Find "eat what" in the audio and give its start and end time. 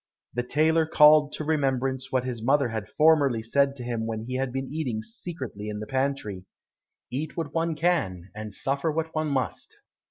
7.11-7.53